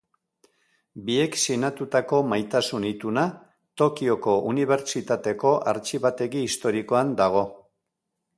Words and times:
Biek 1.09 1.35
sinatutako 1.41 2.21
maitasun 2.31 2.87
ituna, 2.93 3.25
Tokioko 3.83 4.35
Unibertsitateko 4.53 5.53
Artxibategi 5.75 6.45
Historikoan 6.49 7.15
dago. 7.23 7.47